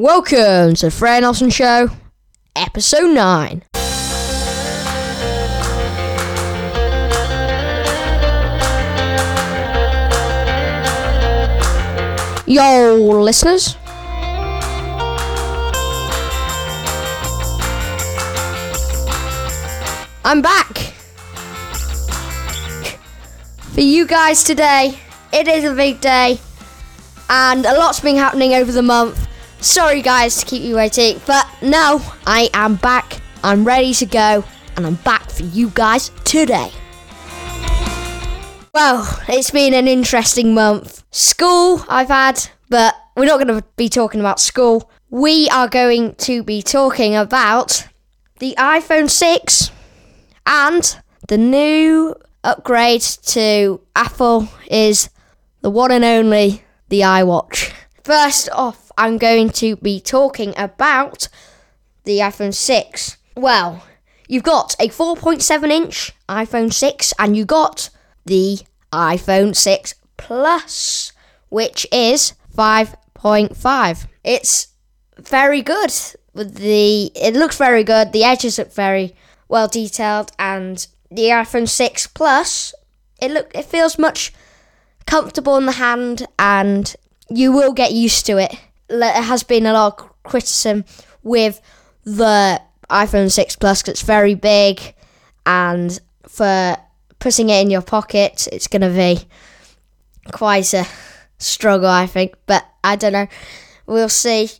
[0.00, 1.88] Welcome to the Freya Nelson Show,
[2.54, 3.64] Episode 9.
[12.46, 13.76] Yo, listeners.
[20.24, 20.78] I'm back.
[23.72, 24.96] For you guys today,
[25.32, 26.38] it is a big day,
[27.28, 29.27] and a lot's been happening over the month.
[29.60, 33.20] Sorry, guys, to keep you waiting, but no, I am back.
[33.42, 34.44] I'm ready to go,
[34.76, 36.70] and I'm back for you guys today.
[38.72, 41.02] Well, it's been an interesting month.
[41.10, 44.88] School I've had, but we're not going to be talking about school.
[45.10, 47.88] We are going to be talking about
[48.38, 49.72] the iPhone 6
[50.46, 50.96] and
[51.26, 55.10] the new upgrade to Apple is
[55.62, 57.72] the one and only the iWatch.
[58.04, 61.28] First off, I'm going to be talking about
[62.04, 63.16] the iPhone 6.
[63.36, 63.84] Well,
[64.26, 67.90] you've got a 4.7 inch iPhone 6 and you got
[68.26, 68.58] the
[68.92, 71.12] iPhone 6 Plus,
[71.48, 74.06] which is 5.5.
[74.24, 74.68] It's
[75.16, 75.92] very good
[76.34, 78.12] the it looks very good.
[78.12, 79.14] The edges look very
[79.48, 82.74] well detailed and the iPhone 6 Plus
[83.20, 84.32] it look it feels much
[85.06, 86.94] comfortable in the hand and
[87.28, 88.54] you will get used to it.
[88.88, 90.84] There has been a lot of criticism
[91.22, 91.60] with
[92.04, 94.94] the iPhone 6 Plus because it's very big
[95.44, 96.76] and for
[97.18, 99.26] putting it in your pocket it's going to be
[100.32, 100.86] quite a
[101.38, 103.26] struggle I think but I don't know
[103.86, 104.50] we'll see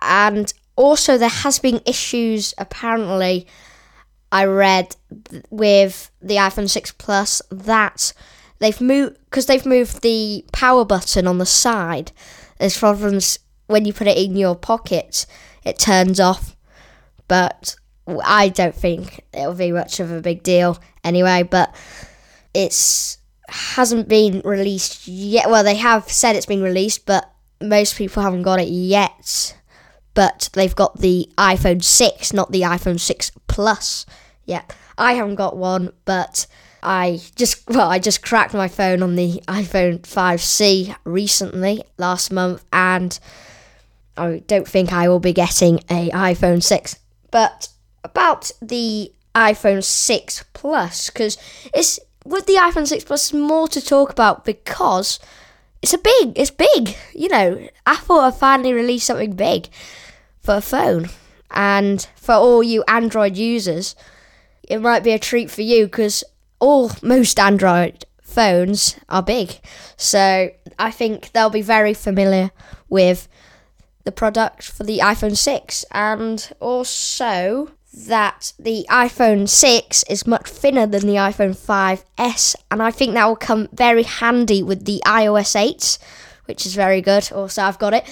[0.00, 3.46] and also there has been issues apparently
[4.32, 4.96] I read
[5.50, 8.12] with the iPhone 6 Plus that
[8.58, 12.10] they've moved because they've moved the power button on the side.
[12.58, 15.26] There's problems when you put it in your pocket,
[15.64, 16.56] it turns off.
[17.28, 17.76] But
[18.24, 21.42] I don't think it'll be much of a big deal anyway.
[21.42, 21.74] But
[22.52, 23.18] it's
[23.48, 25.50] hasn't been released yet.
[25.50, 27.30] Well, they have said it's been released, but
[27.60, 29.56] most people haven't got it yet.
[30.14, 34.06] But they've got the iPhone 6, not the iPhone 6 Plus
[34.44, 34.74] yet.
[34.96, 36.46] I haven't got one, but
[36.82, 42.64] I just well, I just cracked my phone on the iPhone 5C recently last month,
[42.72, 43.18] and
[44.16, 46.96] I don't think I will be getting a iPhone 6.
[47.30, 47.68] But
[48.02, 51.36] about the iPhone 6 Plus, because
[51.74, 55.18] it's with the iPhone 6 Plus, more to talk about because
[55.82, 56.96] it's a big, it's big.
[57.12, 59.68] You know, Apple have finally released something big
[60.40, 61.10] for a phone,
[61.50, 63.94] and for all you Android users,
[64.62, 66.24] it might be a treat for you because
[66.58, 69.60] all most Android phones are big.
[69.96, 72.50] So I think they'll be very familiar
[72.88, 73.28] with
[74.04, 77.70] the product for the iPhone 6 and also
[78.06, 83.26] that the iPhone 6 is much thinner than the iPhone 5S and I think that
[83.26, 85.98] will come very handy with the iOS 8
[86.46, 87.32] which is very good.
[87.32, 88.04] Also I've got it.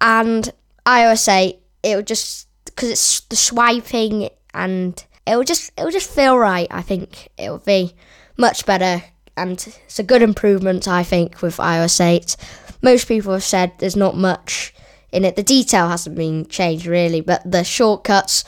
[0.00, 0.52] And
[0.84, 5.90] iOS 8 it will just because it's the swiping and it will just it will
[5.90, 7.28] just feel right I think.
[7.38, 7.94] It will be
[8.36, 9.02] much better
[9.36, 12.36] and it's a good improvement I think with iOS 8
[12.82, 14.74] most people have said there's not much
[15.12, 15.36] in it.
[15.36, 18.44] The detail hasn't been changed really but the shortcuts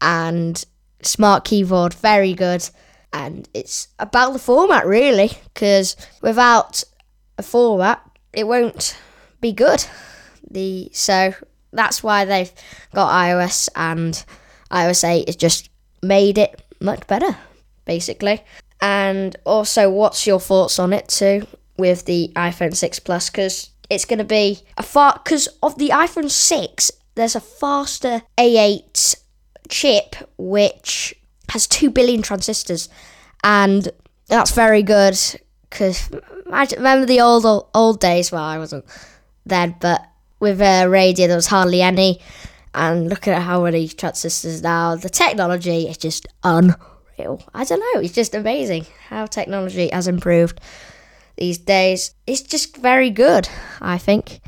[0.00, 0.64] and
[1.02, 2.68] smart keyboard very good.
[3.12, 6.84] And it's about the format really because without
[7.38, 8.02] a format
[8.32, 8.96] it won't
[9.40, 9.84] be good.
[10.50, 11.34] The so
[11.72, 12.52] that's why they've
[12.94, 14.24] got iOS and
[14.70, 15.70] iOS 8 has just
[16.02, 17.36] made it much better
[17.84, 18.42] basically.
[18.80, 21.46] And also what's your thoughts on it too
[21.78, 23.30] with the iPhone 6 Plus?
[23.30, 28.22] Because it's going to be a far because of the iPhone 6 there's a faster
[28.38, 29.16] A8
[29.68, 31.14] chip which
[31.50, 32.88] has 2 billion transistors
[33.42, 33.88] and
[34.26, 35.18] that's very good
[35.68, 36.10] because
[36.50, 38.84] I remember the old, old old days well I wasn't
[39.44, 40.06] then but
[40.40, 42.20] with a radio there was hardly any
[42.74, 44.96] and look at how many transistors now.
[44.96, 47.42] The technology is just unreal.
[47.54, 50.60] I don't know it's just amazing how technology has improved
[51.36, 52.14] these days.
[52.26, 53.48] It's just very good
[53.80, 54.40] I think.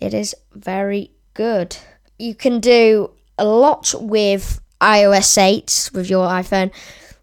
[0.00, 1.76] It is very good.
[2.18, 6.70] You can do a lot with iOS 8 with your iPhone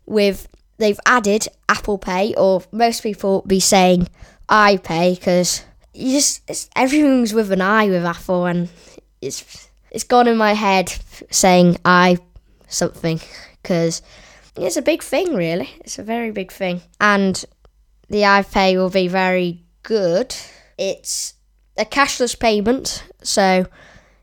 [0.06, 0.48] with
[0.78, 4.08] they've added Apple Pay or most people be saying
[4.50, 8.69] iPay because you just everything's with an I with Apple and
[9.22, 10.94] it's it's gone in my head
[11.31, 12.19] saying I
[12.68, 13.19] something
[13.62, 14.02] because
[14.56, 15.69] it's a big thing really.
[15.81, 16.81] It's a very big thing.
[17.00, 17.44] And
[18.09, 20.36] the iPay will be very good
[20.77, 21.33] it's
[21.77, 23.65] a cashless payment so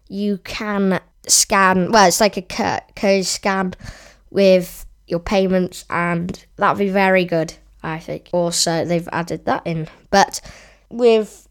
[0.09, 1.91] you can scan.
[1.91, 3.75] Well, it's like a code scan
[4.31, 7.55] with your payments, and that'd be very good.
[7.83, 8.31] I think.
[8.33, 10.41] Also, they've added that in, but
[10.89, 11.47] with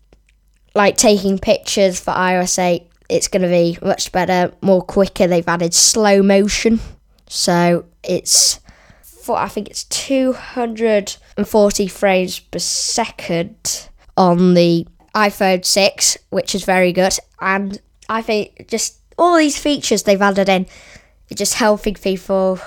[0.74, 5.27] like taking pictures for iOS 8, it's going to be much better, more quicker.
[5.27, 6.80] They've added slow motion,
[7.27, 8.59] so it's
[9.01, 9.83] for I think it's
[11.35, 17.18] 240 frames per second on the iPhone 6, which is very good.
[17.41, 20.68] And I think just all these features they've added in,
[21.30, 22.59] it's just helping people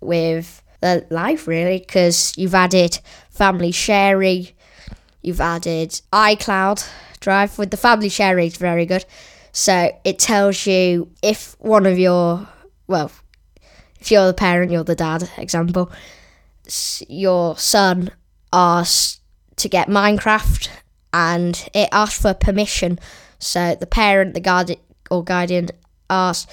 [0.00, 2.98] with their life really, because you've added
[3.30, 4.48] family sharing,
[5.22, 6.86] you've added iCloud
[7.22, 9.04] Drive with the family sharing is very good.
[9.52, 12.48] So it tells you if one of your,
[12.88, 13.12] well,
[14.00, 15.90] if you're the parent, you're the dad, example,
[17.08, 18.10] your son
[18.52, 19.20] asks
[19.56, 20.68] to get Minecraft
[21.12, 22.98] and it asks for permission.
[23.38, 24.80] So the parent, the guardian
[25.10, 25.68] or guardian
[26.08, 26.52] asks,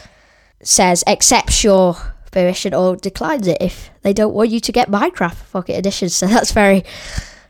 [0.61, 1.95] says accepts your
[2.31, 6.09] permission or declines it if they don't want you to get Minecraft Pocket Edition.
[6.19, 6.83] So that's very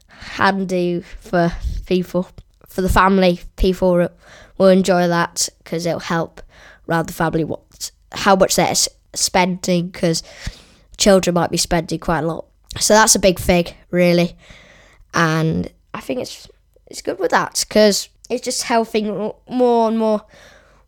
[0.10, 1.52] handy for
[1.86, 2.28] people,
[2.68, 3.40] for the family.
[3.56, 4.10] People
[4.58, 6.42] will enjoy that because it'll help
[6.88, 8.74] around the family what how much they're
[9.14, 10.24] spending because
[10.98, 12.49] children might be spending quite a lot.
[12.78, 14.38] So that's a big fig, really,
[15.14, 16.48] and I think it's
[16.88, 20.26] it's good with that because it's just helping more and more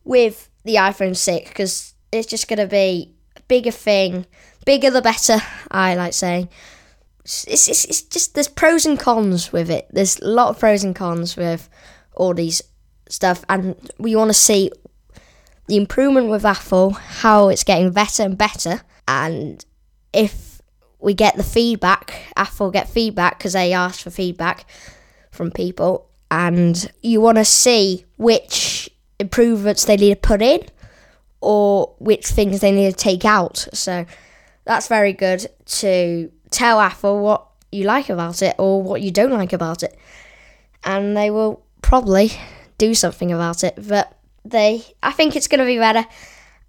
[0.04, 4.26] with the iPhone 6 because it's just going to be a bigger thing.
[4.66, 5.38] Bigger the better,
[5.72, 6.50] I like saying.
[7.24, 9.88] It's, it's, it's just, there's pros and cons with it.
[9.92, 11.70] There's a lot of pros and cons with
[12.16, 12.62] all these
[13.10, 14.72] stuff, and we want to see
[15.68, 19.64] the improvement with Apple, how it's getting better and better, and
[20.14, 20.51] if
[21.02, 24.66] we get the feedback, Apple get feedback because they ask for feedback
[25.32, 28.90] from people, and you want to see which
[29.20, 30.62] improvements they need to put in
[31.42, 33.68] or which things they need to take out.
[33.74, 34.06] So
[34.66, 39.32] that's very good to tell Apple what you like about it or what you don't
[39.32, 39.98] like about it.
[40.84, 42.32] And they will probably
[42.78, 43.76] do something about it.
[43.88, 46.06] But they I think it's gonna be better.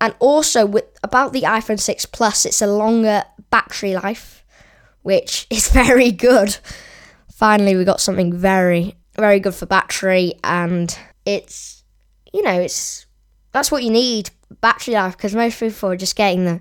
[0.02, 4.44] And also with about the iPhone 6 Plus, it's a longer battery life,
[5.02, 6.58] which is very good.
[7.32, 11.84] Finally we got something very, very good for battery, and it's,
[12.32, 13.06] you know, it's
[13.52, 16.60] that's what you need battery life because most people are just getting the,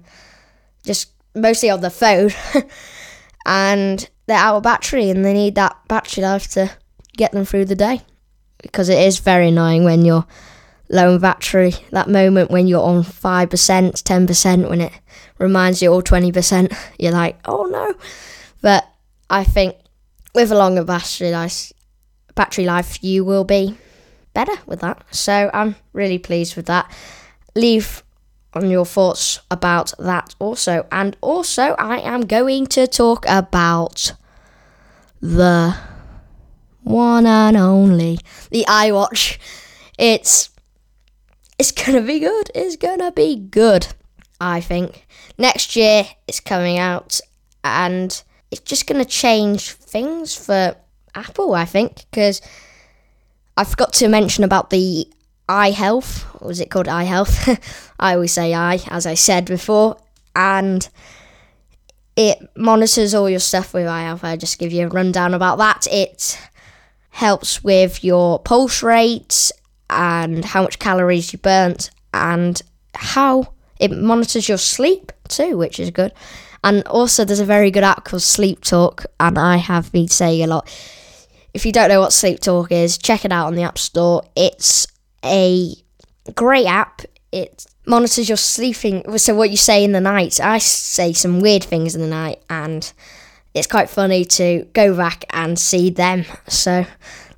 [0.86, 2.30] just mostly on the phone,
[3.48, 6.70] and they're out of battery, and they need that battery life to
[7.18, 8.02] get them through the day
[8.62, 10.28] because it is very annoying when you're
[10.92, 11.74] low on battery.
[11.92, 14.92] That moment when you're on 5%, 10%, when it
[15.40, 17.96] reminds you all 20%, you're like, oh no.
[18.62, 18.88] But
[19.30, 19.76] I think
[20.36, 21.72] with a longer battery life,
[22.36, 23.78] battery life, you will be
[24.34, 25.04] better with that.
[25.12, 26.92] So I'm really pleased with that.
[27.56, 28.04] Leave
[28.54, 30.86] on your thoughts about that also.
[30.92, 34.14] And also, I am going to talk about
[35.22, 35.76] the
[36.84, 39.38] one and only the iWatch.
[39.98, 40.51] It's
[41.62, 42.50] it's gonna be good.
[42.56, 43.86] It's gonna be good.
[44.40, 45.06] I think
[45.38, 47.22] next year it's coming out,
[47.64, 50.76] and it's just to change things for
[51.14, 52.42] Apple, I think, because
[53.56, 55.08] I forgot to mention about the
[55.48, 56.26] eye health.
[56.42, 56.88] Was it called?
[56.88, 57.48] Eye health.
[58.00, 59.98] I always say eye, as I said before,
[60.36, 60.90] and
[62.16, 64.24] it monitors all your stuff with eye health.
[64.24, 65.86] I just give you a rundown about that.
[65.92, 66.40] It
[67.12, 69.52] helps with your pulse rate
[69.92, 72.62] and how much calories you burnt and
[72.96, 76.14] how it monitors your sleep too, which is good.
[76.64, 80.44] And also, there's a very good app called Sleep Talk, and I have been saying
[80.44, 80.70] a lot.
[81.54, 84.24] If you don't know what Sleep Talk is, check it out on the App Store.
[84.36, 84.86] It's
[85.26, 85.74] a
[86.36, 87.02] great app.
[87.32, 90.40] It monitors your sleeping, so what you say in the night.
[90.40, 92.92] I say some weird things in the night, and
[93.56, 96.26] it's quite funny to go back and see them.
[96.48, 96.86] So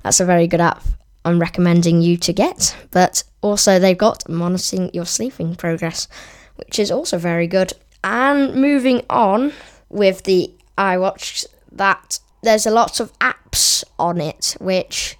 [0.02, 0.82] that's a very good app.
[1.24, 2.76] I'm recommending you to get.
[2.90, 6.08] But also, they've got monitoring your sleeping progress,
[6.56, 7.72] which is also very good.
[8.02, 9.52] And moving on
[9.88, 15.16] with the iWatch, that there's a lot of apps on it, which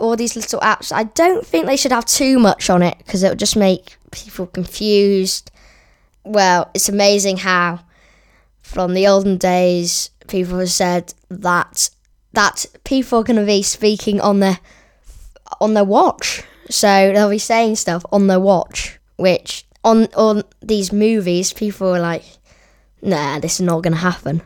[0.00, 0.92] all these little apps.
[0.92, 3.96] I don't think they should have too much on it because it would just make
[4.10, 5.50] people confused.
[6.24, 7.80] Well, it's amazing how
[8.62, 11.90] from the olden days people have said that
[12.32, 14.58] that people are going to be speaking on their
[15.62, 16.42] on their watch.
[16.68, 22.00] So they'll be saying stuff on their watch, which on on these movies, people are
[22.00, 22.24] like,
[23.00, 24.42] "Nah, this is not to happen."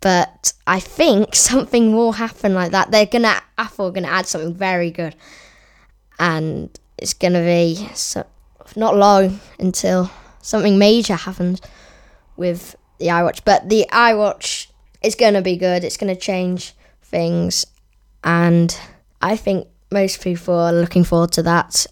[0.00, 2.90] But I think something will happen like that.
[2.90, 5.16] They're gonna Apple are gonna add something very good,
[6.18, 8.24] and it's to be so,
[8.76, 10.10] not long until
[10.42, 11.60] something major happens
[12.36, 13.40] with the iWatch.
[13.44, 14.68] But the iWatch
[15.02, 15.84] is to be good.
[15.84, 17.64] It's to change things,
[18.24, 18.78] and
[19.20, 21.86] I think most people are looking forward to that.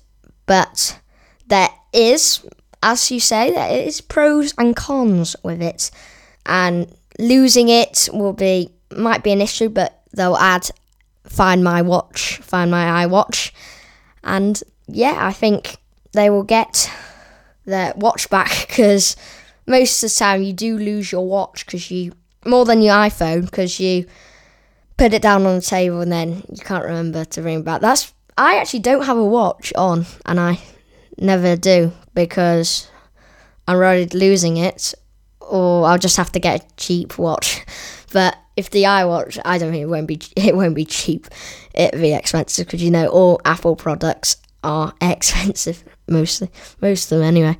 [0.46, 1.00] But
[1.46, 2.44] there is,
[2.82, 5.90] as you say, there is pros and cons with it,
[6.44, 10.70] and losing it will be might be an issue, but they'll add
[11.24, 13.50] Find My Watch, Find My iWatch,
[14.22, 15.76] and yeah, I think
[16.12, 16.90] they will get
[17.64, 19.16] their watch back because
[19.66, 22.12] most of the time you do lose your watch because you
[22.44, 24.06] more than your iPhone because you
[24.96, 27.80] put it down on the table and then you can't remember to ring back.
[27.80, 30.60] That's I actually don't have a watch on and I
[31.18, 32.90] never do because
[33.66, 34.94] I'm worried losing it
[35.40, 37.64] or I'll just have to get a cheap watch.
[38.12, 41.26] But if the iWatch, I don't think it won't be it won't be cheap.
[41.74, 46.48] It'll be expensive because you know all Apple products are expensive mostly,
[46.80, 47.58] most of them anyway.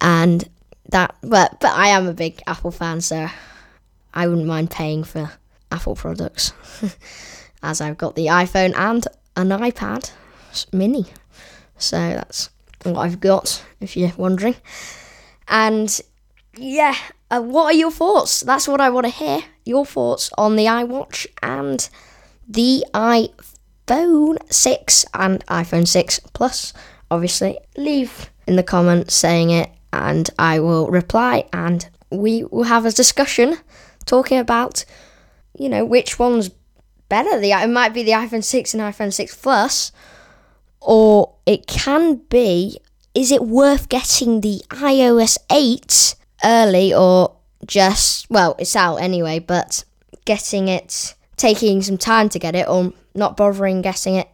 [0.00, 0.46] And
[0.90, 3.28] that, but but I am a big Apple fan, so
[4.12, 5.30] I wouldn't mind paying for
[5.70, 6.52] Apple products,
[7.62, 9.06] as I've got the iPhone and
[9.36, 10.12] an iPad
[10.72, 11.06] Mini.
[11.78, 12.50] So that's
[12.82, 14.56] what I've got, if you're wondering.
[15.48, 16.00] And
[16.56, 16.96] yeah,
[17.30, 18.40] uh, what are your thoughts?
[18.40, 19.40] That's what I want to hear.
[19.64, 21.88] Your thoughts on the iWatch and
[22.48, 26.72] the iPhone 6 and iPhone 6 Plus.
[27.10, 32.86] Obviously, leave in the comments saying it, and I will reply, and we will have
[32.86, 33.58] a discussion
[34.04, 34.84] talking about,
[35.58, 36.50] you know, which one's
[37.08, 37.38] better.
[37.38, 39.92] The it might be the iPhone 6 and iPhone 6 Plus,
[40.80, 42.78] or it can be.
[43.14, 47.34] Is it worth getting the iOS 8 early or
[47.64, 49.84] just, well, it's out anyway, but
[50.26, 54.28] getting it, taking some time to get it or not bothering getting it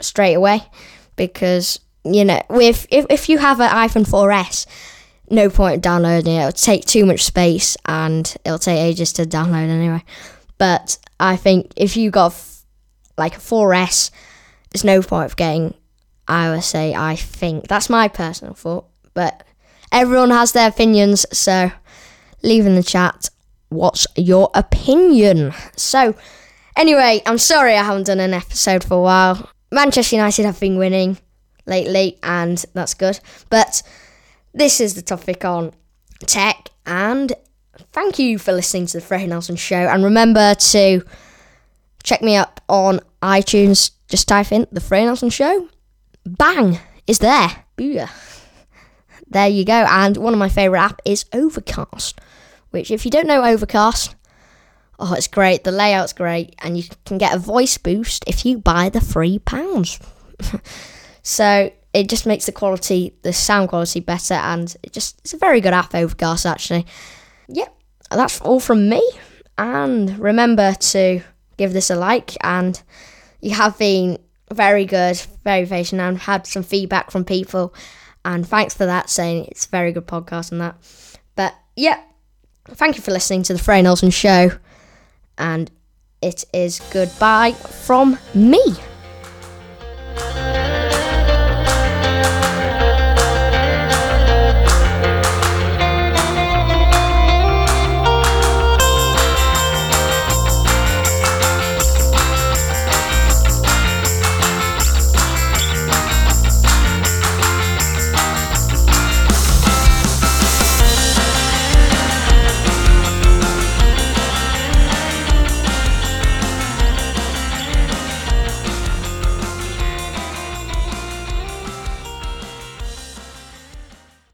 [0.00, 0.62] straight away
[1.16, 4.66] because, you know, with if, if you have an iPhone 4S,
[5.30, 6.38] no point downloading it.
[6.38, 10.04] It'll take too much space and it'll take ages to download anyway.
[10.58, 12.34] But I think if you got
[13.16, 14.10] like a 4S,
[14.70, 15.74] there's no point of getting
[16.28, 17.68] iOS 8, I think.
[17.68, 18.86] That's my personal thought.
[19.14, 19.44] But
[19.90, 21.72] Everyone has their opinions, so
[22.42, 23.30] leave in the chat
[23.70, 25.52] what's your opinion.
[25.76, 26.14] So,
[26.76, 29.50] anyway, I'm sorry I haven't done an episode for a while.
[29.70, 31.18] Manchester United have been winning
[31.66, 33.20] lately, and that's good.
[33.50, 33.82] But
[34.52, 35.72] this is the topic on
[36.20, 37.32] tech, and
[37.92, 39.76] thank you for listening to the Freddie Nelson Show.
[39.76, 41.02] And remember to
[42.02, 43.90] check me up on iTunes.
[44.08, 45.68] Just type in the Freddie Nelson Show.
[46.24, 46.78] Bang!
[47.06, 47.64] Is there.
[47.76, 48.10] Booyah
[49.30, 49.86] there you go.
[49.88, 52.20] And one of my favourite app is Overcast,
[52.70, 54.14] which if you don't know Overcast,
[54.98, 55.64] oh, it's great.
[55.64, 59.38] The layout's great, and you can get a voice boost if you buy the three
[59.38, 59.98] pounds.
[61.22, 65.38] so it just makes the quality, the sound quality better, and it just it's a
[65.38, 65.94] very good app.
[65.94, 66.86] Overcast actually.
[67.48, 67.74] Yep,
[68.10, 69.02] that's all from me.
[69.56, 71.20] And remember to
[71.56, 72.36] give this a like.
[72.42, 72.80] And
[73.40, 74.18] you have been
[74.52, 77.74] very good, very patient, and had some feedback from people
[78.28, 80.76] and thanks for that, saying it's a very good podcast and that.
[81.34, 82.00] But yeah,
[82.68, 84.50] thank you for listening to the Frey Nelson Show.
[85.38, 85.70] And
[86.20, 88.60] it is goodbye from me.